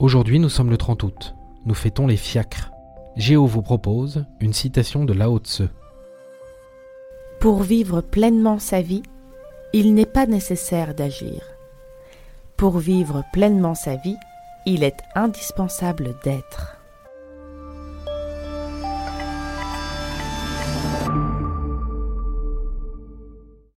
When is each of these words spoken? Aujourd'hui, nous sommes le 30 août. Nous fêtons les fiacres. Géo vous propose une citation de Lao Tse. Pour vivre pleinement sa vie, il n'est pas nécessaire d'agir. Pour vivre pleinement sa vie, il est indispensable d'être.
Aujourd'hui, 0.00 0.38
nous 0.38 0.48
sommes 0.48 0.70
le 0.70 0.76
30 0.76 1.02
août. 1.02 1.34
Nous 1.66 1.74
fêtons 1.74 2.06
les 2.06 2.16
fiacres. 2.16 2.70
Géo 3.16 3.46
vous 3.46 3.62
propose 3.62 4.26
une 4.38 4.52
citation 4.52 5.04
de 5.04 5.12
Lao 5.12 5.40
Tse. 5.40 5.62
Pour 7.40 7.64
vivre 7.64 8.00
pleinement 8.00 8.60
sa 8.60 8.80
vie, 8.80 9.02
il 9.72 9.94
n'est 9.94 10.06
pas 10.06 10.26
nécessaire 10.26 10.94
d'agir. 10.94 11.42
Pour 12.56 12.78
vivre 12.78 13.24
pleinement 13.32 13.74
sa 13.74 13.96
vie, 13.96 14.16
il 14.66 14.84
est 14.84 14.98
indispensable 15.16 16.14
d'être. 16.22 16.77